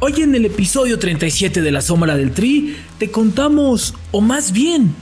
Hoy 0.00 0.22
en 0.22 0.32
el 0.36 0.44
episodio 0.44 1.00
37 1.00 1.60
de 1.60 1.72
La 1.72 1.82
Sombra 1.82 2.16
del 2.16 2.30
Tri 2.30 2.76
te 2.98 3.10
contamos, 3.10 3.94
o 4.12 4.20
más 4.20 4.52
bien, 4.52 4.94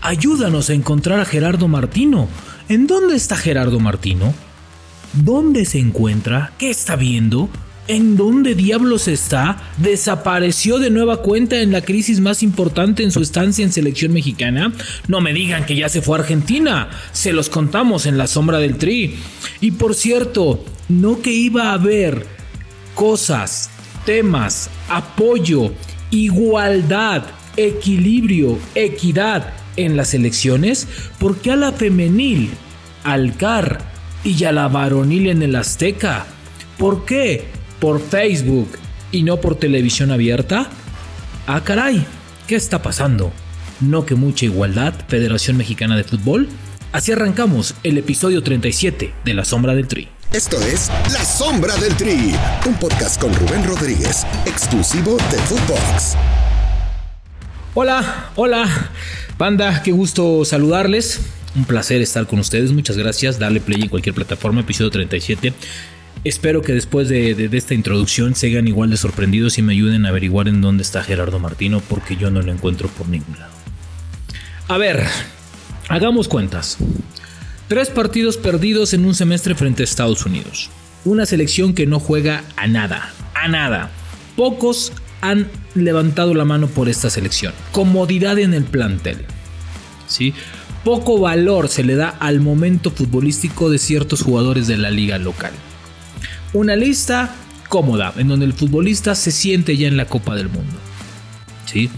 ayúdanos 0.00 0.70
a 0.70 0.72
encontrar 0.72 1.20
a 1.20 1.26
Gerardo 1.26 1.68
Martino. 1.68 2.28
¿En 2.70 2.86
dónde 2.86 3.14
está 3.14 3.36
Gerardo 3.36 3.78
Martino? 3.78 4.32
¿Dónde 5.12 5.66
se 5.66 5.80
encuentra? 5.80 6.50
¿Qué 6.58 6.70
está 6.70 6.96
viendo? 6.96 7.50
¿En 7.88 8.16
dónde 8.16 8.54
diablos 8.54 9.06
está? 9.06 9.70
¿Desapareció 9.76 10.78
de 10.78 10.88
nueva 10.88 11.18
cuenta 11.18 11.60
en 11.60 11.70
la 11.70 11.82
crisis 11.82 12.20
más 12.20 12.42
importante 12.42 13.02
en 13.02 13.12
su 13.12 13.20
estancia 13.20 13.62
en 13.62 13.72
selección 13.72 14.14
mexicana? 14.14 14.72
No 15.08 15.20
me 15.20 15.34
digan 15.34 15.66
que 15.66 15.76
ya 15.76 15.90
se 15.90 16.00
fue 16.00 16.16
a 16.16 16.20
Argentina. 16.22 16.88
Se 17.12 17.34
los 17.34 17.50
contamos 17.50 18.06
en 18.06 18.16
la 18.16 18.26
sombra 18.26 18.60
del 18.60 18.78
tri. 18.78 19.14
Y 19.60 19.72
por 19.72 19.94
cierto, 19.94 20.64
no 20.88 21.20
que 21.20 21.32
iba 21.32 21.64
a 21.64 21.74
haber 21.74 22.26
cosas, 22.94 23.68
temas, 24.04 24.70
apoyo, 24.88 25.72
igualdad, 26.10 27.24
equilibrio, 27.56 28.58
equidad 28.74 29.52
en 29.76 29.96
las 29.96 30.14
elecciones, 30.14 30.88
porque 31.18 31.50
a 31.50 31.56
la 31.56 31.72
femenil, 31.72 32.50
al 33.04 33.36
CAR 33.36 33.78
y 34.24 34.44
a 34.44 34.52
la 34.52 34.68
varonil 34.68 35.28
en 35.28 35.42
el 35.42 35.56
Azteca. 35.56 36.26
¿Por 36.78 37.04
qué? 37.04 37.44
¿Por 37.80 38.00
Facebook 38.00 38.68
y 39.10 39.22
no 39.22 39.40
por 39.40 39.56
televisión 39.56 40.10
abierta? 40.10 40.68
Ah, 41.46 41.62
caray, 41.64 42.04
¿qué 42.46 42.54
está 42.54 42.82
pasando? 42.82 43.32
¿No 43.80 44.06
que 44.06 44.14
mucha 44.14 44.44
igualdad, 44.44 44.94
Federación 45.08 45.56
Mexicana 45.56 45.96
de 45.96 46.04
Fútbol? 46.04 46.48
Así 46.92 47.10
arrancamos 47.10 47.74
el 47.82 47.98
episodio 47.98 48.42
37 48.42 49.12
de 49.24 49.34
La 49.34 49.44
Sombra 49.44 49.74
del 49.74 49.88
Tri. 49.88 50.08
Esto 50.34 50.58
es 50.62 50.88
La 51.12 51.22
Sombra 51.26 51.76
del 51.76 51.94
Tri, 51.94 52.34
un 52.66 52.74
podcast 52.76 53.20
con 53.20 53.34
Rubén 53.34 53.64
Rodríguez, 53.64 54.26
exclusivo 54.46 55.18
de 55.30 55.36
Footbox. 55.36 56.16
Hola, 57.74 58.30
hola, 58.36 58.90
banda, 59.36 59.82
qué 59.82 59.92
gusto 59.92 60.46
saludarles. 60.46 61.20
Un 61.54 61.66
placer 61.66 62.00
estar 62.00 62.26
con 62.26 62.38
ustedes, 62.38 62.72
muchas 62.72 62.96
gracias. 62.96 63.38
Darle 63.38 63.60
play 63.60 63.82
en 63.82 63.90
cualquier 63.90 64.14
plataforma, 64.14 64.62
episodio 64.62 64.90
37. 64.90 65.52
Espero 66.24 66.62
que 66.62 66.72
después 66.72 67.10
de, 67.10 67.34
de, 67.34 67.54
esta 67.58 67.74
introducción 67.74 68.34
sigan 68.34 68.66
igual 68.66 68.88
de 68.88 68.96
sorprendidos 68.96 69.58
y 69.58 69.62
me 69.62 69.74
ayuden 69.74 70.06
a 70.06 70.08
averiguar 70.08 70.48
en 70.48 70.62
dónde 70.62 70.82
está 70.82 71.04
Gerardo 71.04 71.40
Martino, 71.40 71.82
porque 71.86 72.16
yo 72.16 72.30
no 72.30 72.40
lo 72.40 72.52
encuentro 72.52 72.88
por 72.88 73.06
ningún 73.06 73.38
lado. 73.38 73.52
A 74.68 74.78
ver, 74.78 75.04
hagamos 75.90 76.26
cuentas. 76.26 76.78
Tres 77.72 77.88
partidos 77.88 78.36
perdidos 78.36 78.92
en 78.92 79.06
un 79.06 79.14
semestre 79.14 79.54
frente 79.54 79.82
a 79.82 79.84
Estados 79.84 80.26
Unidos. 80.26 80.68
Una 81.06 81.24
selección 81.24 81.72
que 81.72 81.86
no 81.86 82.00
juega 82.00 82.44
a 82.54 82.66
nada, 82.66 83.14
a 83.34 83.48
nada. 83.48 83.90
Pocos 84.36 84.92
han 85.22 85.48
levantado 85.74 86.34
la 86.34 86.44
mano 86.44 86.66
por 86.66 86.90
esta 86.90 87.08
selección. 87.08 87.54
Comodidad 87.70 88.38
en 88.38 88.52
el 88.52 88.64
plantel. 88.64 89.24
¿Sí? 90.06 90.34
Poco 90.84 91.18
valor 91.18 91.68
se 91.68 91.82
le 91.82 91.94
da 91.94 92.10
al 92.10 92.40
momento 92.40 92.90
futbolístico 92.90 93.70
de 93.70 93.78
ciertos 93.78 94.20
jugadores 94.20 94.66
de 94.66 94.76
la 94.76 94.90
liga 94.90 95.16
local. 95.16 95.52
Una 96.52 96.76
lista 96.76 97.34
cómoda, 97.70 98.12
en 98.18 98.28
donde 98.28 98.44
el 98.44 98.52
futbolista 98.52 99.14
se 99.14 99.30
siente 99.30 99.78
ya 99.78 99.88
en 99.88 99.96
la 99.96 100.04
Copa 100.04 100.36
del 100.36 100.50
Mundo. 100.50 100.74
¿Sí? 101.64 101.88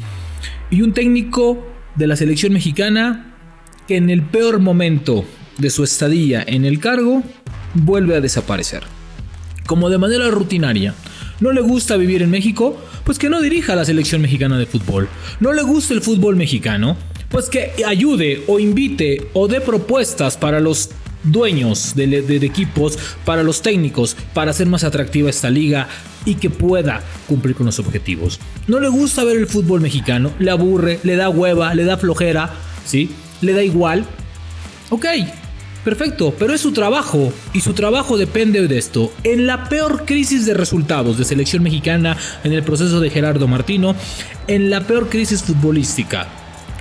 Y 0.71 0.83
un 0.83 0.93
técnico 0.93 1.67
de 1.97 2.07
la 2.07 2.15
selección 2.15 2.53
mexicana 2.53 3.35
que 3.89 3.97
en 3.97 4.09
el 4.09 4.23
peor 4.23 4.61
momento 4.61 5.25
de 5.59 5.71
su 5.71 5.85
estadía 5.85 6.45
en 6.47 6.65
el 6.65 6.81
cargo, 6.81 7.23
vuelve 7.75 8.17
a 8.17 8.21
desaparecer. 8.21 8.83
Como 9.67 9.89
de 9.91 9.99
manera 9.99 10.31
rutinaria, 10.31 10.95
no 11.41 11.53
le 11.53 11.61
gusta 11.61 11.97
vivir 11.97 12.23
en 12.23 12.31
México, 12.31 12.79
pues 13.05 13.19
que 13.19 13.31
no 13.31 13.41
dirija 13.41 13.75
la 13.75 13.85
selección 13.85 14.23
mexicana 14.23 14.59
de 14.59 14.67
fútbol. 14.67 15.09
No 15.41 15.53
le 15.53 15.63
gusta 15.63 15.95
el 15.95 16.01
fútbol 16.01 16.37
mexicano, 16.37 16.97
pues 17.31 17.49
que 17.49 17.73
ayude 17.87 18.45
o 18.47 18.59
invite 18.59 19.29
o 19.33 19.49
dé 19.49 19.61
propuestas 19.61 20.37
para 20.37 20.61
los 20.61 20.91
dueños 21.25 21.95
de, 21.97 22.23
de, 22.23 22.37
equipos, 22.47 22.99
para 23.25 23.43
los 23.43 23.63
técnicos, 23.63 24.17
para 24.35 24.51
hacer 24.51 24.67
más 24.67 24.85
atractiva 24.85 25.31
esta 25.31 25.51
liga 25.51 25.89
y 26.25 26.37
que 26.37 26.51
pueda 26.51 27.03
cumplir 27.27 27.57
con 27.57 27.67
los 27.67 27.79
objetivos. 27.79 28.39
No 28.69 28.79
le 28.79 28.89
gusta 28.89 29.25
ver 29.25 29.37
el 29.37 29.47
fútbol 29.47 29.81
mexicano, 29.81 30.33
le 30.39 30.51
aburre, 30.51 31.01
le 31.03 31.17
da 31.17 31.29
hueva, 31.31 31.75
le 31.75 31.85
da 31.85 31.97
flojera, 31.97 32.53
¿sí? 32.87 33.11
Le 33.41 33.53
da 33.53 33.63
igual. 33.63 34.05
Ok, 34.91 35.07
Perfecto, 35.85 36.35
pero 36.39 36.55
es 36.55 36.63
su 36.63 36.73
trabajo 36.73 37.31
y 37.53 37.61
su 37.61 37.75
trabajo 37.75 38.17
depende 38.17 38.67
de 38.67 38.79
esto. 38.79 39.13
En 39.23 39.47
la 39.47 39.69
peor 39.69 40.07
crisis 40.07 40.47
de 40.47 40.55
resultados 40.55 41.19
de 41.19 41.27
selección 41.27 41.63
mexicana, 41.63 42.17
en 42.43 42.55
el 42.55 42.63
proceso 42.63 43.01
de 43.01 43.11
Gerardo 43.11 43.47
Martino, 43.47 43.95
en 44.49 44.71
la 44.71 44.81
peor 44.87 45.11
crisis 45.11 45.43
futbolística, 45.43 46.27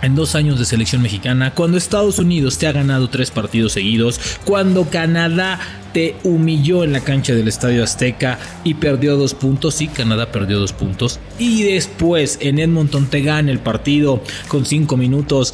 en 0.01 0.15
dos 0.15 0.35
años 0.35 0.57
de 0.57 0.65
selección 0.65 1.01
mexicana, 1.01 1.53
cuando 1.53 1.77
Estados 1.77 2.17
Unidos 2.17 2.57
te 2.57 2.67
ha 2.67 2.71
ganado 2.71 3.09
tres 3.09 3.29
partidos 3.29 3.73
seguidos, 3.73 4.19
cuando 4.45 4.85
Canadá 4.89 5.59
te 5.93 6.15
humilló 6.23 6.83
en 6.83 6.93
la 6.93 7.01
cancha 7.01 7.33
del 7.33 7.47
Estadio 7.49 7.83
Azteca 7.83 8.39
y 8.63 8.75
perdió 8.75 9.17
dos 9.17 9.33
puntos, 9.33 9.75
sí, 9.75 9.87
Canadá 9.87 10.31
perdió 10.31 10.59
dos 10.59 10.73
puntos, 10.73 11.19
y 11.39 11.63
después 11.63 12.37
en 12.41 12.59
Edmonton 12.59 13.07
te 13.07 13.21
gana 13.21 13.51
el 13.51 13.59
partido 13.59 14.21
con 14.47 14.65
cinco 14.65 14.97
minutos 14.97 15.53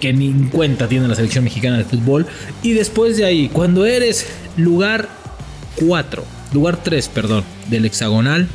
que 0.00 0.12
ni 0.12 0.26
en 0.26 0.48
cuenta 0.48 0.88
tiene 0.88 1.08
la 1.08 1.14
selección 1.14 1.44
mexicana 1.44 1.78
de 1.78 1.84
fútbol. 1.84 2.26
Y 2.62 2.72
después 2.72 3.16
de 3.16 3.24
ahí, 3.24 3.48
cuando 3.48 3.86
eres 3.86 4.26
lugar 4.56 5.08
4, 5.76 6.24
lugar 6.52 6.78
3, 6.82 7.08
perdón, 7.08 7.44
del 7.68 7.84
hexagonal, 7.84 8.48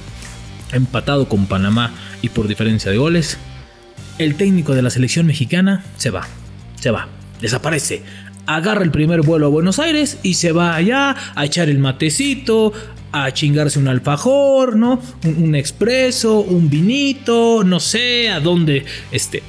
empatado 0.72 1.28
con 1.28 1.48
Panamá 1.48 1.94
y 2.22 2.30
por 2.30 2.48
diferencia 2.48 2.92
de 2.92 2.98
goles, 2.98 3.38
el 4.18 4.36
técnico 4.36 4.76
de 4.76 4.82
la 4.82 4.90
selección 4.90 5.26
mexicana 5.26 5.84
se 5.98 6.10
va, 6.10 6.28
se 6.80 6.92
va, 6.92 7.08
desaparece. 7.42 8.04
Agarra 8.46 8.84
el 8.84 8.92
primer 8.92 9.22
vuelo 9.22 9.48
a 9.48 9.50
Buenos 9.50 9.80
Aires 9.80 10.18
y 10.24 10.34
se 10.34 10.52
va 10.52 10.76
allá 10.76 11.16
a 11.36 11.46
echar 11.46 11.70
el 11.70 11.78
matecito, 11.78 12.74
a 13.12 13.32
chingarse 13.32 13.78
un 13.78 13.88
alfajor, 13.88 14.76
¿no? 14.76 15.00
Un, 15.26 15.44
un 15.44 15.56
expreso, 15.56 16.40
un 16.40 16.70
vinito, 16.70 17.64
no 17.64 17.80
sé, 17.80 18.30
a 18.30 18.40
dónde 18.40 18.86
esté. 19.12 19.44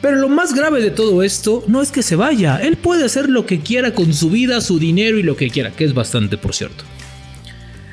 Pero 0.00 0.16
lo 0.16 0.28
más 0.28 0.54
grave 0.54 0.80
de 0.80 0.90
todo 0.90 1.22
esto 1.22 1.64
no 1.66 1.82
es 1.82 1.90
que 1.90 2.02
se 2.02 2.16
vaya, 2.16 2.58
él 2.58 2.76
puede 2.76 3.04
hacer 3.04 3.28
lo 3.28 3.46
que 3.46 3.60
quiera 3.60 3.94
con 3.94 4.14
su 4.14 4.30
vida, 4.30 4.60
su 4.60 4.78
dinero 4.78 5.18
y 5.18 5.22
lo 5.22 5.36
que 5.36 5.50
quiera, 5.50 5.72
que 5.72 5.84
es 5.84 5.94
bastante 5.94 6.38
por 6.38 6.54
cierto. 6.54 6.84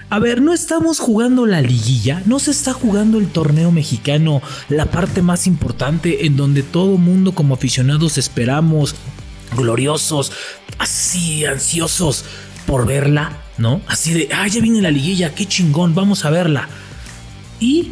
A 0.09 0.19
ver, 0.19 0.41
no 0.41 0.53
estamos 0.53 0.99
jugando 0.99 1.47
la 1.47 1.61
liguilla, 1.61 2.21
no 2.25 2.37
se 2.37 2.51
está 2.51 2.73
jugando 2.73 3.17
el 3.17 3.27
torneo 3.27 3.71
mexicano, 3.71 4.41
la 4.69 4.85
parte 4.85 5.23
más 5.23 5.47
importante 5.47 6.27
en 6.27 6.37
donde 6.37 6.61
todo 6.61 6.97
mundo 6.97 7.31
como 7.31 7.55
aficionados 7.55 8.19
esperamos, 8.19 8.95
gloriosos, 9.57 10.31
así 10.77 11.43
ansiosos 11.45 12.23
por 12.67 12.85
verla, 12.85 13.41
¿no? 13.57 13.81
Así 13.87 14.13
de, 14.13 14.29
ah, 14.31 14.47
ya 14.47 14.61
viene 14.61 14.81
la 14.81 14.91
liguilla, 14.91 15.33
qué 15.33 15.47
chingón, 15.47 15.95
vamos 15.95 16.23
a 16.23 16.29
verla. 16.29 16.69
Y 17.59 17.91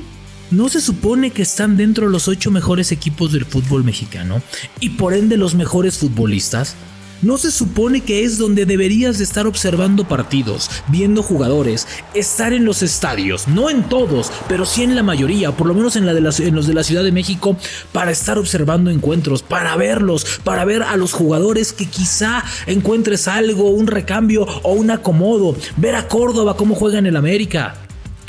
¿No 0.53 0.69
se 0.69 0.81
supone 0.81 1.31
que 1.31 1.41
están 1.41 1.78
dentro 1.78 2.06
de 2.06 2.12
los 2.12 2.28
ocho 2.28 2.52
mejores 2.52 2.91
equipos 2.91 3.31
del 3.31 3.44
fútbol 3.44 3.84
mexicano 3.84 4.40
y 4.80 4.91
por 4.91 5.16
ende 5.16 5.36
los 5.36 5.56
mejores 5.56 5.97
futbolistas? 5.97 6.75
¿No 7.24 7.40
se 7.40 7.50
supone 7.50 8.02
que 8.02 8.24
es 8.24 8.38
donde 8.38 8.68
deberías 8.68 9.18
de 9.18 9.24
estar 9.24 9.47
observando 9.47 10.08
partidos, 10.08 10.69
viendo 10.90 11.24
jugadores, 11.24 11.88
estar 12.14 12.53
en 12.53 12.66
los 12.66 12.84
estadios, 12.84 13.47
no 13.47 13.72
en 13.72 13.90
todos, 13.90 14.31
pero 14.47 14.68
sí 14.68 14.84
en 14.84 14.94
la 14.94 15.02
mayoría, 15.02 15.53
por 15.53 15.66
lo 15.66 15.74
menos 15.74 15.96
en, 15.96 16.06
la 16.06 16.14
los 16.14 16.68
de 16.68 16.74
la 16.75 16.84
Ciudad 16.84 17.03
de 17.03 17.12
México, 17.12 17.58
para 17.91 18.12
estar 18.12 18.38
observando 18.38 18.91
encuentros, 18.91 19.41
para 19.41 19.75
verlos, 19.75 20.40
para 20.44 20.66
ver 20.66 20.84
a 20.84 20.97
los 20.97 21.14
jugadores 21.14 21.74
que 21.74 21.88
quizá 21.88 22.44
encuentres 22.68 23.28
algo, 23.28 23.72
un 23.72 23.88
recambio 23.88 24.46
o 24.62 24.74
un 24.74 24.91
acomodo, 24.91 25.56
ver 25.78 25.96
a 25.96 26.08
Córdoba 26.08 26.58
cómo 26.58 26.75
juega 26.75 27.00
en 27.00 27.08
el 27.08 27.16
América? 27.16 27.83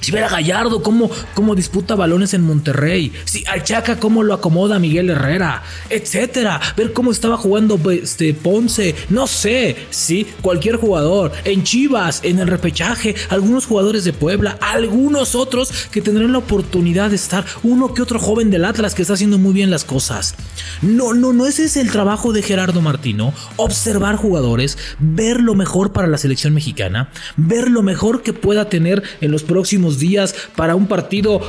Si 0.04 0.12
ver 0.12 0.24
a 0.24 0.28
Gallardo 0.28 0.82
cómo, 0.82 1.10
cómo 1.32 1.54
disputa 1.54 1.94
balones 1.94 2.34
en 2.34 2.42
Monterrey. 2.42 3.10
Si 3.24 3.42
al 3.46 3.64
Chaca 3.64 3.98
cómo 3.98 4.22
lo 4.22 4.34
acomoda 4.34 4.78
Miguel 4.78 5.08
Herrera. 5.08 5.62
Etcétera. 5.88 6.60
Ver 6.76 6.92
cómo 6.92 7.10
estaba 7.10 7.38
jugando 7.38 7.80
este, 7.90 8.34
Ponce. 8.34 8.94
No 9.08 9.26
sé. 9.26 9.76
Sí, 9.88 10.26
cualquier 10.42 10.76
jugador. 10.76 11.32
En 11.46 11.62
Chivas, 11.64 12.20
en 12.22 12.38
el 12.38 12.48
repechaje. 12.48 13.14
Algunos 13.30 13.64
jugadores 13.64 14.04
de 14.04 14.12
Puebla. 14.12 14.58
Algunos 14.60 15.34
otros 15.34 15.72
que 15.90 16.02
tendrán 16.02 16.32
la 16.32 16.38
oportunidad 16.38 17.08
de 17.08 17.16
estar. 17.16 17.46
Uno 17.62 17.94
que 17.94 18.02
otro 18.02 18.18
joven 18.18 18.50
del 18.50 18.66
Atlas 18.66 18.94
que 18.94 19.00
está 19.00 19.14
haciendo 19.14 19.38
muy 19.38 19.54
bien 19.54 19.70
las 19.70 19.84
cosas. 19.84 20.34
No, 20.82 21.14
no, 21.14 21.32
no. 21.32 21.46
Ese 21.46 21.64
es 21.64 21.78
el 21.78 21.90
trabajo 21.90 22.34
de 22.34 22.42
Gerardo 22.42 22.82
Martino. 22.82 23.32
Observar 23.56 24.16
jugadores. 24.16 24.76
Ver 24.98 25.40
lo 25.40 25.54
mejor 25.54 25.92
para 25.92 26.08
la 26.08 26.18
selección 26.18 26.52
mexicana. 26.52 27.08
Ver 27.38 27.70
lo 27.70 27.82
mejor 27.82 28.22
que 28.22 28.34
pueda 28.34 28.68
tener 28.68 29.02
en 29.22 29.32
los 29.32 29.44
próximos 29.44 29.93
días 29.98 30.34
para 30.56 30.74
un 30.74 30.86
partido 30.86 31.40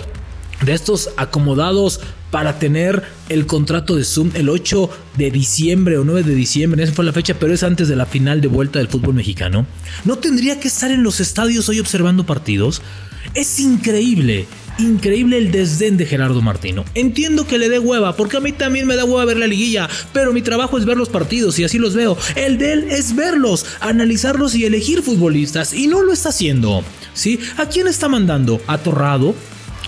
de 0.64 0.74
estos 0.74 1.10
acomodados 1.18 2.00
para 2.32 2.60
tener 2.60 3.04
el 3.30 3.46
contrato 3.46 3.96
de 3.96 4.04
Zoom 4.04 4.32
el 4.34 4.50
8 4.50 4.90
de 5.18 5.32
diciembre 5.32 5.98
o 5.98 6.04
9 6.04 6.24
de 6.24 6.36
diciembre, 6.36 6.84
esa 6.84 6.94
fue 6.94 7.06
la 7.06 7.14
fecha, 7.14 7.36
pero 7.40 7.54
es 7.54 7.64
antes 7.64 7.88
de 7.88 7.96
la 7.96 8.06
final 8.06 8.42
de 8.42 8.48
vuelta 8.48 8.80
del 8.80 8.88
fútbol 8.88 9.14
mexicano. 9.14 9.66
¿No 10.04 10.18
tendría 10.18 10.60
que 10.60 10.68
estar 10.68 10.92
en 10.92 11.04
los 11.04 11.20
estadios 11.20 11.70
hoy 11.70 11.80
observando 11.80 12.26
partidos? 12.26 12.82
Es 13.34 13.60
increíble. 13.60 14.48
Increíble 14.78 15.38
el 15.38 15.52
desdén 15.52 15.98
de 15.98 16.06
Gerardo 16.06 16.42
Martino. 16.42 16.86
Entiendo 16.94 17.48
que 17.48 17.58
le 17.58 17.70
dé 17.70 17.80
hueva, 17.80 18.16
porque 18.16 18.38
a 18.38 18.40
mí 18.40 18.52
también 18.52 18.88
me 18.88 18.96
da 18.96 19.06
hueva 19.06 19.26
ver 19.26 19.38
la 19.38 19.48
liguilla, 19.48 19.90
pero 20.14 20.34
mi 20.34 20.42
trabajo 20.42 20.78
es 20.78 20.86
ver 20.86 20.98
los 20.98 21.10
partidos 21.10 21.60
y 21.60 21.64
así 21.64 21.78
los 21.78 21.96
veo. 21.96 22.18
El 22.36 22.58
de 22.58 22.74
él 22.74 22.88
es 22.90 23.16
verlos, 23.16 23.66
analizarlos 23.80 24.56
y 24.56 24.66
elegir 24.66 25.02
futbolistas, 25.02 25.74
y 25.74 25.88
no 25.88 26.02
lo 26.02 26.14
está 26.14 26.30
haciendo. 26.30 26.84
¿Sí? 27.14 27.40
¿A 27.58 27.68
quién 27.68 27.88
está 27.88 28.10
mandando? 28.10 28.62
¿A 28.68 28.78
Torrado? 28.78 29.36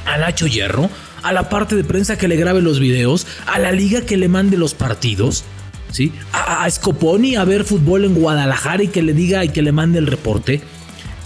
¿A 0.06 0.18
Nacho 0.18 0.48
Hierro? 0.48 0.89
¿A 1.24 1.34
la 1.34 1.50
parte 1.50 1.75
de 1.75 1.84
prensa 1.84 2.18
que 2.18 2.28
le 2.28 2.38
grabe 2.38 2.62
los 2.62 2.80
videos? 2.80 3.28
¿A 3.48 3.60
la 3.60 3.72
liga 3.72 4.01
que 4.01 4.16
le 4.16 4.30
mande 4.30 4.56
los 4.56 4.74
partidos? 4.74 5.44
¿Sí? 5.92 6.13
¿A, 6.31 6.63
a 6.63 6.69
Scoponi 6.69 7.36
a 7.36 7.44
ver 7.44 7.66
fútbol 7.66 8.06
en 8.06 8.13
Guadalajara 8.13 8.84
y 8.84 8.88
que 8.88 9.01
le 9.01 9.13
diga 9.13 9.44
y 9.44 9.50
que 9.50 9.62
le 9.62 9.72
mande 9.72 10.00
el 10.00 10.07
reporte? 10.07 10.62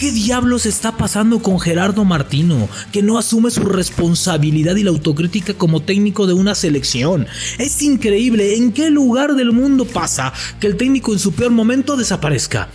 ¿Qué 0.02 0.12
diablos 0.12 0.66
está 0.66 0.98
pasando 0.98 1.44
con 1.44 1.60
Gerardo 1.60 2.04
Martino, 2.06 2.68
que 2.92 3.04
no 3.04 3.20
asume 3.20 3.52
su 3.52 3.62
responsabilidad 3.62 4.76
y 4.76 4.82
la 4.82 4.90
autocrítica 4.90 5.54
como 5.54 5.84
técnico 5.84 6.26
de 6.26 6.34
una 6.34 6.56
selección? 6.56 7.28
Es 7.60 7.84
increíble 7.84 8.56
en 8.56 8.72
qué 8.72 8.90
lugar 8.90 9.36
del 9.36 9.52
mundo 9.52 9.86
pasa 9.86 10.34
que 10.60 10.66
el 10.66 10.76
técnico 10.76 11.14
en 11.14 11.20
su 11.20 11.34
peor 11.34 11.52
momento 11.52 11.98
desaparezca. 11.98 12.68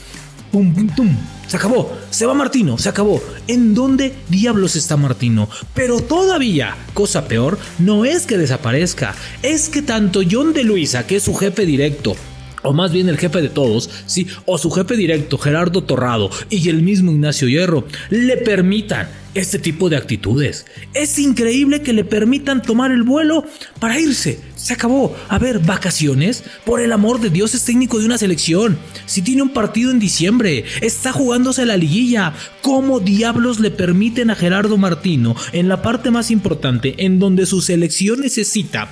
Pum, 0.52 0.73
pum, 0.73 0.87
pum. 0.94 1.17
Se 1.49 1.56
acabó, 1.56 1.99
se 2.11 2.26
va 2.26 2.34
Martino, 2.34 2.78
se 2.78 2.90
acabó. 2.90 3.20
¿En 3.49 3.75
dónde 3.75 4.14
diablos 4.28 4.76
está 4.76 4.96
Martino? 4.96 5.49
Pero 5.75 6.02
todavía, 6.02 6.76
cosa 6.94 7.26
peor, 7.26 7.58
no 7.81 8.05
es 8.05 8.25
que 8.25 8.38
desaparezca, 8.38 9.17
es 9.43 9.69
que 9.69 9.82
tanto 9.82 10.20
John 10.31 10.52
de 10.52 10.62
Luisa, 10.62 11.08
que 11.08 11.17
es 11.17 11.25
su 11.25 11.34
jefe 11.34 11.67
directo, 11.67 12.14
o 12.62 12.73
más 12.73 12.93
bien 12.93 13.08
el 13.08 13.19
jefe 13.19 13.41
de 13.41 13.49
todos, 13.49 13.91
sí, 14.06 14.26
o 14.44 14.58
su 14.58 14.70
jefe 14.70 14.97
directo, 14.97 15.38
Gerardo 15.38 15.82
Torrado, 15.82 16.31
y 16.50 16.69
el 16.69 16.82
mismo 16.82 17.12
Ignacio 17.12 17.49
Hierro, 17.49 17.87
le 18.11 18.37
permitan 18.38 19.08
este 19.35 19.58
tipo 19.58 19.88
de 19.88 19.97
actitudes. 19.97 20.67
Es 20.94 21.19
increíble 21.19 21.82
que 21.82 21.93
le 21.93 22.05
permitan 22.05 22.62
tomar 22.62 22.91
el 22.91 23.03
vuelo 23.03 23.44
para 23.79 24.00
irse. 24.00 24.41
Se 24.56 24.73
acabó. 24.73 25.14
A 25.29 25.38
ver, 25.38 25.58
vacaciones. 25.58 26.43
Por 26.64 26.81
el 26.81 26.93
amor 26.93 27.20
de 27.20 27.31
Dios, 27.31 27.55
es 27.55 27.64
técnico 27.64 27.99
de 27.99 28.06
una 28.06 28.19
selección. 28.19 28.79
Si 29.05 29.23
tiene 29.23 29.43
un 29.43 29.50
partido 29.50 29.91
en 29.91 29.99
diciembre, 29.99 30.64
está 30.81 31.12
jugándose 31.12 31.67
la 31.67 31.76
liguilla. 31.76 32.32
¿Cómo 32.62 32.99
diablos 32.99 33.61
le 33.61 33.70
permiten 33.70 34.31
a 34.31 34.35
Gerardo 34.37 34.79
Martino 34.79 35.37
en 35.52 35.69
la 35.69 35.82
parte 35.82 36.11
más 36.11 36.31
importante, 36.31 36.94
en 37.05 37.19
donde 37.19 37.47
su 37.47 37.61
selección 37.61 38.20
necesita 38.20 38.91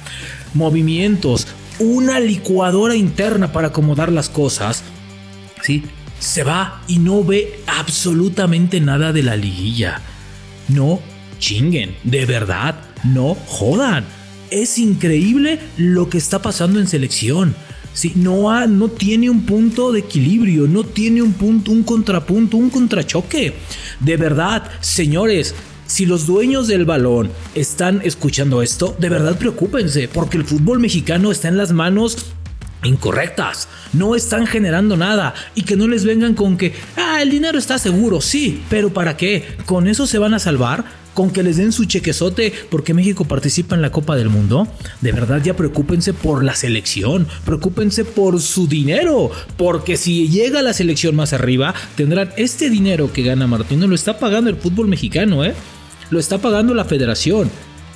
movimientos, 0.52 1.46
una 1.79 2.21
licuadora 2.21 2.94
interna 2.94 3.53
para 3.53 3.69
acomodar 3.69 4.12
las 4.12 4.29
cosas, 4.29 4.82
¿sí? 5.62 5.85
Se 6.19 6.44
va 6.44 6.82
y 6.87 6.99
no 6.99 7.25
ve 7.25 7.61
absolutamente 7.67 8.81
nada 8.81 9.12
de 9.12 9.23
la 9.23 9.37
liguilla. 9.37 10.00
No 10.69 11.00
chinguen, 11.38 11.97
de 12.05 12.25
verdad, 12.26 12.76
no 13.05 13.35
jodan. 13.47 14.05
Es 14.50 14.79
increíble 14.79 15.59
lo 15.76 16.09
que 16.09 16.19
está 16.19 16.41
pasando 16.41 16.81
en 16.81 16.87
selección. 16.87 17.55
Sí, 17.93 18.12
no, 18.17 18.67
no 18.67 18.88
tiene 18.88 19.31
un 19.31 19.47
punto 19.47 19.93
de 19.93 20.00
equilibrio, 20.00 20.67
no 20.67 20.82
tiene 20.82 21.23
un 21.23 21.32
punto, 21.32 21.70
un 21.70 21.85
contrapunto, 21.85 22.56
un 22.56 22.70
contrachoque. 22.70 23.55
De 24.00 24.17
verdad, 24.17 24.69
señores, 24.81 25.55
si 25.94 26.06
los 26.06 26.26
dueños 26.26 26.67
del 26.67 26.85
balón 26.85 27.31
están 27.55 28.00
escuchando 28.02 28.62
esto, 28.62 28.96
de 28.99 29.08
verdad 29.08 29.38
preocúpense, 29.38 30.08
porque 30.08 30.37
el 30.37 30.44
fútbol 30.44 30.81
mexicano 30.81 31.31
está 31.31 31.46
en 31.46 31.56
las 31.56 31.70
manos 31.70 32.17
incorrectas. 32.82 33.69
No 33.93 34.17
están 34.17 34.49
generando 34.49 34.96
nada 34.96 35.35
y 35.55 35.62
que 35.62 35.76
no 35.76 35.87
les 35.87 36.05
vengan 36.05 36.35
con 36.35 36.56
que, 36.56 36.73
ah, 36.96 37.23
el 37.23 37.31
dinero 37.31 37.61
está 37.61 37.79
seguro, 37.79 38.20
sí, 38.20 38.61
pero 38.69 38.93
¿para 38.93 39.17
qué? 39.17 39.44
¿Con 39.67 39.87
eso 39.87 40.08
se 40.08 40.19
van 40.19 40.35
a 40.35 40.41
salvar? 40.41 40.85
¿Con 41.14 41.31
que 41.31 41.44
les 41.44 41.58
den 41.58 41.70
su 41.70 41.85
chequezote 41.85 42.52
porque 42.70 42.93
México 42.93 43.25
participa 43.25 43.76
en 43.76 43.82
la 43.82 43.93
Copa 43.93 44.17
del 44.17 44.31
Mundo? 44.31 44.67
De 45.00 45.12
verdad 45.12 45.41
ya 45.44 45.55
preocúpense 45.55 46.12
por 46.12 46.43
la 46.43 46.56
selección, 46.56 47.29
preocúpense 47.44 48.05
por 48.05 48.41
su 48.41 48.67
dinero, 48.67 49.31
porque 49.56 49.96
si 49.96 50.29
llega 50.29 50.61
la 50.61 50.73
selección 50.73 51.14
más 51.14 51.32
arriba, 51.32 51.73
tendrán 51.94 52.31
este 52.37 52.69
dinero 52.69 53.12
que 53.12 53.23
gana 53.23 53.46
Martino, 53.46 53.87
lo 53.87 53.94
está 53.94 54.19
pagando 54.19 54.50
el 54.50 54.56
fútbol 54.56 54.88
mexicano, 54.88 55.44
¿eh? 55.44 55.55
Lo 56.11 56.19
está 56.19 56.39
pagando 56.39 56.75
la 56.75 56.85
federación. 56.85 57.51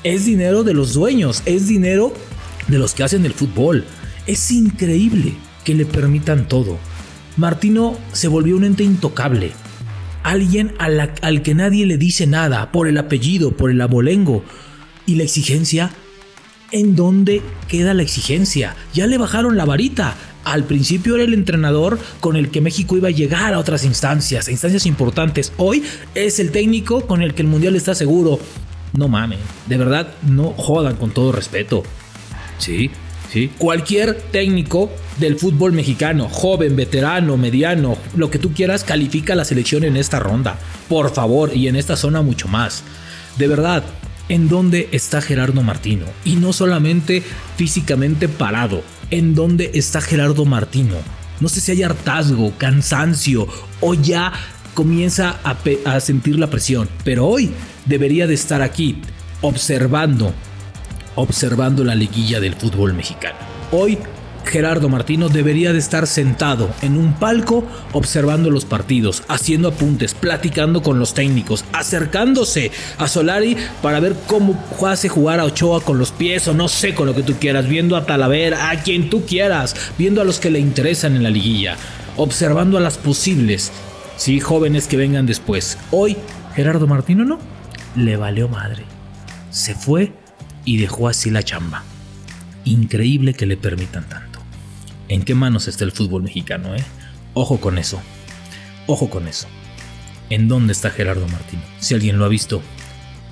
Es 0.05 0.25
dinero 0.25 0.65
de 0.65 0.75
los 0.75 0.95
dueños, 0.95 1.43
es 1.45 1.67
dinero 1.67 2.13
de 2.69 2.79
los 2.79 2.95
que 2.95 3.03
hacen 3.03 3.27
el 3.27 3.35
fútbol. 3.35 3.85
Es 4.27 4.51
increíble 4.51 5.35
que 5.65 5.75
le 5.75 5.87
permitan 5.87 6.49
todo. 6.49 6.79
Martino 7.37 7.97
se 8.13 8.29
volvió 8.29 8.57
un 8.57 8.65
ente 8.65 8.85
intocable. 8.85 9.53
Alguien 10.23 10.75
al 10.79 11.43
que 11.43 11.55
nadie 11.55 11.87
le 11.87 11.97
dice 11.97 12.27
nada 12.27 12.73
por 12.73 12.89
el 12.89 12.99
apellido, 12.99 13.53
por 13.53 13.71
el 13.71 13.81
abolengo. 13.81 14.45
Y 15.07 15.15
la 15.15 15.23
exigencia, 15.23 15.91
¿en 16.71 16.97
dónde 16.97 17.43
queda 17.69 17.95
la 17.95 18.03
exigencia? 18.03 18.77
Ya 18.93 19.07
le 19.07 19.19
bajaron 19.19 19.57
la 19.57 19.65
varita. 19.65 20.17
Al 20.45 20.65
principio 20.65 21.15
era 21.15 21.25
el 21.25 21.35
entrenador 21.35 21.99
con 22.21 22.37
el 22.37 22.51
que 22.51 22.61
México 22.61 22.97
iba 22.97 23.09
a 23.09 23.13
llegar 23.13 23.55
a 23.55 23.59
otras 23.59 23.85
instancias, 23.85 24.49
a 24.49 24.51
instancias 24.51 24.87
importantes. 24.87 25.53
Hoy 25.57 25.83
es 26.15 26.39
el 26.39 26.51
técnico 26.51 27.07
con 27.07 27.23
el 27.23 27.35
que 27.35 27.43
el 27.43 27.49
mundial 27.49 27.77
está 27.77 27.95
seguro. 27.95 28.39
No 28.95 29.09
mames, 29.09 29.41
de 29.67 29.77
verdad, 29.77 30.09
no 30.27 30.51
jodan 30.57 30.97
con 30.97 31.11
todo 31.11 31.33
respeto. 31.33 31.83
Sí, 32.59 32.91
sí. 33.31 33.51
Cualquier 33.59 34.15
técnico 34.15 34.91
del 35.19 35.39
fútbol 35.39 35.73
mexicano, 35.73 36.29
joven, 36.31 36.77
veterano, 36.77 37.37
mediano, 37.37 37.99
lo 38.17 38.31
que 38.31 38.39
tú 38.39 38.53
quieras, 38.53 38.85
califica 38.85 39.35
la 39.35 39.45
selección 39.45 39.85
en 39.85 39.97
esta 39.97 40.19
ronda. 40.19 40.59
Por 40.89 41.13
favor, 41.13 41.55
y 41.55 41.69
en 41.69 41.77
esta 41.77 41.97
zona 41.97 42.23
mucho 42.23 42.49
más. 42.49 42.83
De 43.37 43.47
verdad, 43.47 43.85
¿en 44.29 44.49
dónde 44.49 44.89
está 44.93 45.21
Gerardo 45.21 45.63
Martino? 45.63 46.07
Y 46.25 46.37
no 46.37 46.53
solamente 46.53 47.23
físicamente 47.57 48.29
parado, 48.29 48.83
¿en 49.11 49.35
dónde 49.35 49.71
está 49.75 50.01
Gerardo 50.01 50.45
Martino? 50.45 50.97
No 51.41 51.49
sé 51.49 51.61
si 51.61 51.73
hay 51.73 51.83
hartazgo, 51.83 52.53
cansancio 52.59 53.47
o 53.81 53.95
ya 53.95 54.33
comienza 54.75 55.39
a, 55.45 55.57
a 55.85 56.01
sentir 56.01 56.39
la 56.39 56.51
presión, 56.51 56.89
pero 57.05 57.27
hoy 57.27 57.51
debería 57.87 58.27
de 58.27 58.35
estar 58.35 58.63
aquí 58.63 59.01
observando, 59.41 60.33
observando 61.15 61.85
la 61.85 61.95
liguilla 61.95 62.41
del 62.41 62.55
fútbol 62.55 62.95
mexicano. 62.95 63.39
Hoy 63.71 63.99
Gerardo 64.45 64.89
Martino 64.89 65.29
debería 65.29 65.73
de 65.73 65.79
estar 65.79 66.07
sentado 66.07 66.71
en 66.83 66.97
un 66.97 67.13
palco 67.15 67.65
observando 67.93 68.51
los 68.51 68.65
partidos, 68.65 69.23
haciendo 69.29 69.69
apuntes, 69.69 70.15
platicando 70.15 70.83
con 70.83 70.99
los 70.99 71.15
técnicos, 71.15 71.65
acercándose 71.73 72.71
a 72.97 73.09
Solari 73.09 73.57
para 73.83 74.01
ver 74.01 74.17
cómo 74.27 74.59
hace 74.87 75.09
jugar 75.09 75.41
a 75.41 75.45
Ochoa 75.45 75.83
con 75.83 75.99
los 75.99 76.13
pies 76.13 76.49
o 76.49 76.55
no 76.55 76.69
sé 76.69 76.95
con 76.95 77.07
lo 77.07 77.15
que 77.15 77.23
tú 77.23 77.35
quieras, 77.39 77.69
viendo 77.69 77.97
a 77.97 78.07
Talavera, 78.07 78.71
a 78.71 78.83
quien 78.83 79.11
tú 79.11 79.27
quieras, 79.27 79.75
viendo 79.99 80.23
a 80.23 80.25
los 80.25 80.41
que 80.41 80.51
le 80.51 80.59
interesan 80.59 81.15
en 81.17 81.23
la 81.23 81.31
liguilla, 81.31 81.77
observando 82.17 82.79
a 82.79 82.81
las 82.81 82.97
posibles, 82.97 83.71
sí, 84.17 84.41
jóvenes 84.41 84.87
que 84.87 84.97
vengan 84.97 85.27
después. 85.27 85.79
Hoy 85.91 86.17
Gerardo 86.55 86.87
Martino 86.87 87.25
no, 87.25 87.39
le 87.97 88.17
valió 88.17 88.49
madre. 88.49 88.85
Se 89.51 89.75
fue 89.75 90.13
y 90.65 90.79
dejó 90.79 91.09
así 91.09 91.31
la 91.31 91.43
chamba. 91.43 91.85
Increíble 92.65 93.35
que 93.35 93.47
le 93.47 93.57
permitan 93.57 94.09
tanto 94.09 94.28
en 95.09 95.23
qué 95.23 95.35
manos 95.35 95.69
está 95.69 95.85
el 95.85 95.93
fútbol 95.93 96.23
mexicano, 96.23 96.75
¿eh? 96.75 96.85
Ojo 97.35 97.61
con 97.61 97.79
eso. 97.79 98.01
Ojo 98.87 99.11
con 99.11 99.29
eso. 99.29 99.47
¿En 100.31 100.49
dónde 100.49 100.73
está 100.73 100.91
Gerardo 100.91 101.27
Martino? 101.29 101.63
Si 101.81 101.95
alguien 101.95 102.19
lo 102.19 102.25
ha 102.25 102.29
visto, 102.29 102.63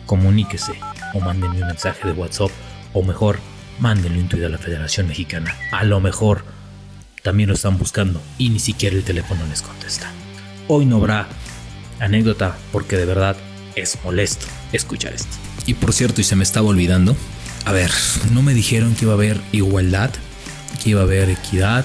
comuníquese 0.06 0.72
o 1.14 1.20
mándenme 1.20 1.60
un 1.60 1.68
mensaje 1.68 2.08
de 2.08 2.14
WhatsApp 2.14 2.50
o 2.92 3.02
mejor, 3.02 3.38
mándenle 3.78 4.20
un 4.20 4.28
tweet 4.28 4.46
a 4.46 4.48
la 4.48 4.58
Federación 4.58 5.08
Mexicana. 5.08 5.54
A 5.72 5.84
lo 5.84 6.00
mejor 6.00 6.44
también 7.22 7.48
lo 7.48 7.54
están 7.54 7.76
buscando 7.76 8.22
y 8.38 8.48
ni 8.48 8.58
siquiera 8.58 8.96
el 8.96 9.04
teléfono 9.04 9.46
les 9.46 9.62
contesta. 9.62 10.10
Hoy 10.68 10.86
no 10.86 10.96
habrá 10.96 11.28
anécdota 12.00 12.56
porque 12.72 12.96
de 12.96 13.04
verdad 13.04 13.36
es 13.74 13.98
molesto 14.04 14.46
escuchar 14.72 15.12
esto. 15.12 15.36
Y 15.66 15.74
por 15.74 15.92
cierto, 15.92 16.20
y 16.20 16.24
se 16.24 16.36
me 16.36 16.44
estaba 16.44 16.68
olvidando, 16.68 17.16
a 17.64 17.72
ver, 17.72 17.90
no 18.32 18.42
me 18.42 18.54
dijeron 18.54 18.94
que 18.94 19.04
iba 19.04 19.12
a 19.12 19.16
haber 19.16 19.40
igualdad 19.52 20.10
que 20.86 20.90
iba 20.90 21.00
a 21.00 21.02
haber 21.02 21.30
equidad, 21.30 21.84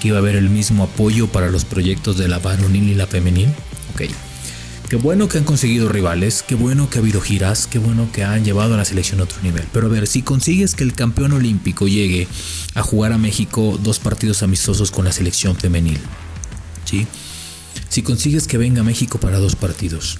que 0.00 0.08
iba 0.08 0.16
a 0.16 0.20
haber 0.20 0.34
el 0.34 0.50
mismo 0.50 0.82
apoyo 0.82 1.28
para 1.28 1.50
los 1.50 1.64
proyectos 1.64 2.18
de 2.18 2.26
la 2.26 2.40
varonil 2.40 2.88
y 2.88 2.94
la 2.96 3.06
femenil. 3.06 3.46
Ok. 3.94 4.10
Qué 4.88 4.96
bueno 4.96 5.28
que 5.28 5.38
han 5.38 5.44
conseguido 5.44 5.88
rivales, 5.88 6.42
qué 6.42 6.56
bueno 6.56 6.90
que 6.90 6.98
ha 6.98 7.00
habido 7.00 7.20
giras, 7.20 7.68
qué 7.68 7.78
bueno 7.78 8.08
que 8.12 8.24
han 8.24 8.44
llevado 8.44 8.74
a 8.74 8.76
la 8.76 8.84
selección 8.84 9.20
a 9.20 9.22
otro 9.22 9.40
nivel. 9.44 9.62
Pero 9.72 9.86
a 9.86 9.88
ver, 9.88 10.08
si 10.08 10.22
consigues 10.22 10.74
que 10.74 10.82
el 10.82 10.94
campeón 10.94 11.32
olímpico 11.32 11.86
llegue 11.86 12.26
a 12.74 12.82
jugar 12.82 13.12
a 13.12 13.18
México 13.18 13.78
dos 13.80 14.00
partidos 14.00 14.42
amistosos 14.42 14.90
con 14.90 15.04
la 15.04 15.12
selección 15.12 15.54
femenil, 15.54 16.00
¿sí? 16.84 17.06
Si 17.88 18.02
consigues 18.02 18.48
que 18.48 18.58
venga 18.58 18.80
a 18.80 18.84
México 18.84 19.20
para 19.20 19.38
dos 19.38 19.54
partidos, 19.54 20.18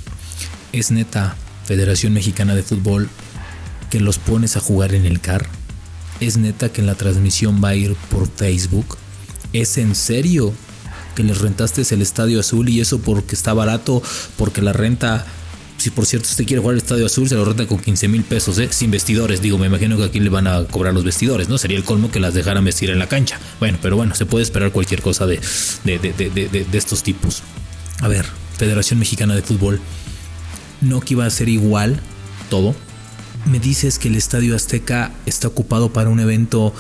es 0.73 0.93
neta 0.93 1.35
Federación 1.65 2.13
Mexicana 2.13 2.55
de 2.55 2.63
Fútbol 2.63 3.09
que 3.91 3.99
los 3.99 4.19
pones 4.19 4.57
a 4.57 4.61
jugar 4.61 4.95
en 4.95 5.05
el 5.05 5.21
CAR, 5.21 5.49
¿Es 6.21 6.37
neta 6.37 6.71
que 6.71 6.83
en 6.83 6.87
la 6.87 6.95
transmisión 6.95 7.61
va 7.65 7.71
a 7.71 7.75
ir 7.75 7.95
por 8.11 8.29
Facebook? 8.29 8.99
¿Es 9.53 9.79
en 9.79 9.95
serio 9.95 10.53
que 11.15 11.23
les 11.25 11.39
rentaste 11.39 11.83
el 11.91 12.03
Estadio 12.03 12.41
Azul 12.41 12.69
y 12.69 12.81
eso 12.81 13.01
porque 13.01 13.35
está 13.35 13.53
barato, 13.55 14.03
porque 14.37 14.63
la 14.63 14.73
renta 14.73 15.27
Si 15.79 15.89
por 15.91 16.05
cierto 16.05 16.29
usted 16.29 16.45
quiere 16.45 16.61
jugar 16.61 16.75
al 16.75 16.79
Estadio 16.83 17.07
Azul, 17.07 17.27
se 17.27 17.35
lo 17.35 17.45
renta 17.45 17.67
con 17.67 17.79
15 17.79 18.09
mil 18.09 18.23
pesos, 18.23 18.59
¿eh? 18.59 18.69
sin 18.71 18.91
vestidores. 18.91 19.41
Digo, 19.41 19.57
me 19.57 19.67
imagino 19.67 19.97
que 19.97 20.05
aquí 20.05 20.21
le 20.21 20.29
van 20.29 20.47
a 20.47 20.65
cobrar 20.65 20.93
los 20.93 21.05
vestidores, 21.05 21.49
¿no? 21.49 21.57
Sería 21.57 21.79
el 21.79 21.85
colmo 21.85 22.11
que 22.11 22.21
las 22.21 22.35
dejaran 22.35 22.65
vestir 22.65 22.91
en 22.91 22.99
la 22.99 23.09
cancha. 23.09 23.41
Bueno, 23.59 23.79
pero 23.81 23.97
bueno, 23.97 24.15
se 24.15 24.27
puede 24.27 24.43
esperar 24.43 24.73
cualquier 24.73 25.01
cosa 25.01 25.27
de, 25.27 25.41
de, 25.85 25.99
de 25.99 26.79
estos 26.79 27.03
tipos. 27.03 27.43
A 28.01 28.09
ver, 28.09 28.27
Federación 28.59 28.99
Mexicana 28.99 29.35
de 29.35 29.41
Fútbol, 29.41 29.81
no 30.83 31.01
que 31.01 31.15
iba 31.15 31.25
a 31.25 31.31
ser 31.31 31.49
igual 31.49 31.99
todo. 32.51 32.75
Me 33.47 33.59
dices 33.59 33.99
que 33.99 34.09
el 34.09 34.17
Estadio 34.17 34.55
Azteca 34.55 35.13
está 35.27 35.49
ocupado 35.49 35.93
para 35.93 36.11
un 36.11 36.21
evento 36.21 36.75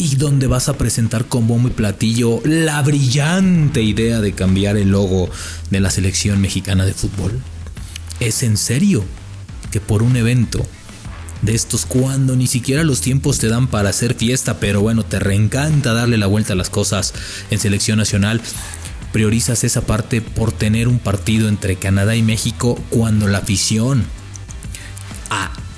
y 0.00 0.16
donde 0.16 0.46
vas 0.46 0.68
a 0.68 0.78
presentar 0.78 1.26
con 1.26 1.46
bombo 1.46 1.68
y 1.68 1.72
platillo 1.72 2.40
la 2.44 2.80
brillante 2.82 3.82
idea 3.82 4.20
de 4.20 4.32
cambiar 4.32 4.76
el 4.76 4.90
logo 4.90 5.28
de 5.70 5.78
la 5.78 5.90
selección 5.90 6.40
mexicana 6.40 6.86
de 6.86 6.94
fútbol. 6.94 7.38
¿Es 8.18 8.42
en 8.42 8.56
serio 8.56 9.04
que 9.70 9.80
por 9.80 10.02
un 10.02 10.16
evento 10.16 10.66
de 11.42 11.54
estos 11.54 11.86
cuando 11.86 12.34
ni 12.34 12.46
siquiera 12.46 12.82
los 12.82 13.02
tiempos 13.02 13.38
te 13.38 13.48
dan 13.48 13.68
para 13.68 13.90
hacer 13.90 14.14
fiesta, 14.14 14.58
pero 14.58 14.80
bueno, 14.80 15.04
te 15.04 15.18
reencanta 15.18 15.92
darle 15.92 16.18
la 16.18 16.26
vuelta 16.26 16.54
a 16.54 16.56
las 16.56 16.70
cosas 16.70 17.12
en 17.50 17.58
selección 17.58 17.98
nacional? 17.98 18.40
Priorizas 19.12 19.64
esa 19.64 19.82
parte 19.82 20.22
por 20.22 20.50
tener 20.50 20.88
un 20.88 20.98
partido 20.98 21.48
entre 21.48 21.76
Canadá 21.76 22.16
y 22.16 22.22
México 22.22 22.82
cuando 22.88 23.28
la 23.28 23.38
afición 23.38 24.04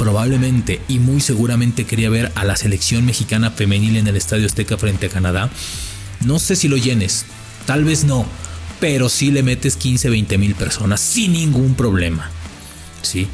probablemente 0.03 0.81
y 0.89 0.99
muy 0.99 1.21
seguramente 1.21 1.87
quería 1.87 2.11
ver 2.11 2.33
a 2.35 2.45
la 2.45 2.57
selección 2.57 3.07
mexicana 3.07 3.53
femenil 3.53 3.97
en 3.97 4.09
el 4.09 4.17
Estadio 4.17 4.47
Azteca 4.47 4.77
frente 4.77 5.07
a 5.07 5.11
Canadá. 5.11 5.49
No 6.25 6.41
sé 6.41 6.57
si 6.57 6.67
lo 6.67 6.77
llenes, 6.77 7.25
tal 7.67 7.85
vez 7.85 8.03
no, 8.03 8.27
pero 8.81 9.09
sí 9.09 9.31
le 9.31 9.45
metes 9.45 9.77
15, 9.77 10.11
20 10.11 10.39
mil 10.39 10.57
personas 10.57 11.01
sin 11.01 11.35
ningún 11.35 11.77
problema. 11.77 12.29
¿Sí? 13.03 13.29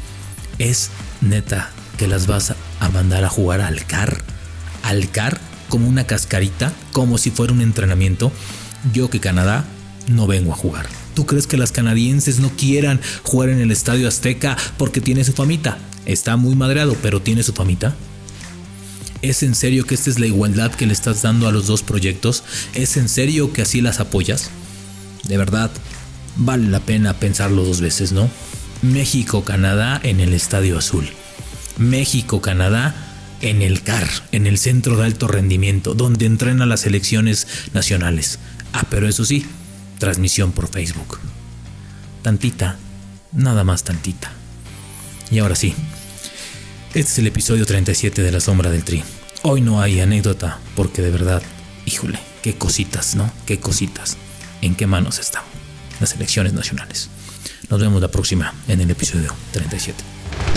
Es 0.59 0.91
neta 1.21 1.71
que 1.97 2.07
las 2.07 2.27
vas 2.27 2.53
a 2.79 2.89
mandar 2.89 3.23
a 3.23 3.29
jugar 3.29 3.61
al 3.61 3.83
CAR. 3.87 4.21
Al 4.83 5.09
CAR 5.09 5.41
como 5.69 5.87
una 5.87 6.05
cascarita, 6.05 6.71
como 6.91 7.17
si 7.17 7.31
fuera 7.31 7.51
un 7.51 7.61
entrenamiento. 7.61 8.31
Yo 8.93 9.09
que 9.09 9.19
Canadá 9.19 9.65
no 10.07 10.27
vengo 10.27 10.53
a 10.53 10.55
jugar. 10.55 10.85
¿Tú 11.15 11.25
crees 11.25 11.47
que 11.47 11.57
las 11.57 11.71
canadienses 11.71 12.37
no 12.37 12.51
quieran 12.51 13.01
jugar 13.23 13.49
en 13.49 13.59
el 13.59 13.71
Estadio 13.71 14.07
Azteca 14.07 14.55
porque 14.77 15.01
tiene 15.01 15.23
su 15.23 15.33
famita? 15.33 15.79
Está 16.09 16.37
muy 16.37 16.55
madreado, 16.55 16.95
pero 17.01 17.21
tiene 17.21 17.43
su 17.43 17.53
famita. 17.53 17.95
¿Es 19.21 19.43
en 19.43 19.55
serio 19.55 19.85
que 19.85 19.95
esta 19.95 20.09
es 20.09 20.19
la 20.19 20.27
igualdad 20.27 20.71
que 20.71 20.85
le 20.85 20.93
estás 20.93 21.21
dando 21.21 21.47
a 21.47 21.51
los 21.51 21.67
dos 21.67 21.83
proyectos? 21.83 22.43
¿Es 22.73 22.97
en 22.97 23.09
serio 23.09 23.51
que 23.51 23.61
así 23.61 23.81
las 23.81 23.99
apoyas? 23.99 24.49
de 25.29 25.37
verdad, 25.37 25.71
vale 26.35 26.67
la 26.69 26.79
pena 26.79 27.13
pensarlo 27.13 27.63
dos 27.63 27.81
veces, 27.81 28.11
¿no? 28.11 28.29
México-Canadá 28.81 29.99
en 30.03 30.19
el 30.19 30.33
Estadio 30.33 30.77
Azul. 30.77 31.07
México-Canadá 31.77 32.95
en 33.41 33.61
el 33.61 33.83
CAR, 33.83 34.07
en 34.31 34.47
el 34.47 34.57
Centro 34.57 34.97
de 34.97 35.05
Alto 35.05 35.27
Rendimiento, 35.27 35.93
donde 35.93 36.25
entrenan 36.25 36.67
las 36.67 36.81
selecciones 36.81 37.47
nacionales. 37.73 38.39
Ah, 38.73 38.85
pero 38.89 39.07
eso 39.07 39.23
sí, 39.23 39.45
transmisión 39.99 40.51
por 40.51 40.69
Facebook. 40.69 41.19
Tantita, 42.21 42.77
nada 43.31 43.63
más 43.63 43.83
tantita. 43.83 44.31
Y 45.31 45.39
ahora 45.39 45.55
sí, 45.55 45.75
este 46.89 46.99
es 46.99 47.19
el 47.19 47.27
episodio 47.27 47.65
37 47.65 48.23
de 48.23 48.31
La 48.31 48.39
Sombra 48.39 48.71
del 48.71 48.83
Tri. 48.83 49.03
Hoy 49.43 49.61
no 49.61 49.81
hay 49.81 49.99
anécdota, 49.99 50.59
porque 50.75 51.01
de 51.01 51.11
verdad, 51.11 51.41
híjole, 51.85 52.19
qué 52.41 52.55
cositas, 52.55 53.15
¿no? 53.15 53.31
Qué 53.45 53.59
cositas 53.59 54.17
en 54.61 54.75
qué 54.75 54.87
manos 54.87 55.19
están 55.19 55.43
las 55.99 56.13
elecciones 56.13 56.53
nacionales. 56.53 57.09
Nos 57.69 57.79
vemos 57.79 58.01
la 58.01 58.07
próxima 58.07 58.53
en 58.67 58.81
el 58.81 58.89
episodio 58.89 59.33
37. 59.51 60.03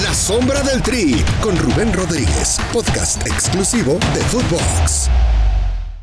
La 0.03 0.15
sombra 0.15 0.62
del 0.62 0.83
Tri 0.83 1.23
con 1.43 1.57
Rubén 1.59 1.93
Rodríguez, 1.93 2.59
podcast 2.73 3.27
exclusivo 3.27 3.99
de 4.15 4.21
Footbox. 4.21 5.11